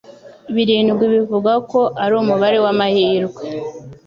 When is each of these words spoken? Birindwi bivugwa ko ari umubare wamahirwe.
Birindwi 0.55 1.05
bivugwa 1.13 1.53
ko 1.71 1.79
ari 2.03 2.13
umubare 2.21 2.57
wamahirwe. 2.65 3.41